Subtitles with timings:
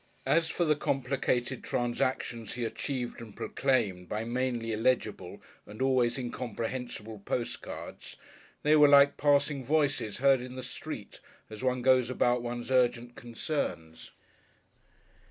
[0.25, 7.19] As for the complicated transactions he achieved and proclaimed by mainly illegible and always incomprehensible
[7.19, 8.17] postcards,
[8.63, 11.19] they were like passing voices heard in the street
[11.51, 14.09] as one goes about one's urgent concerns.